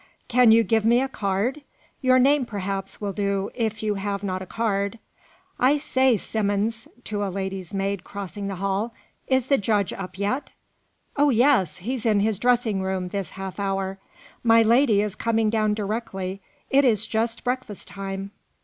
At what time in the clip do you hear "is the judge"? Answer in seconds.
9.27-9.93